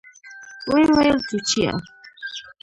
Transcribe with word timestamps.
ويې 0.71 0.87
ويل 0.95 1.17
چوچيه. 1.27 1.71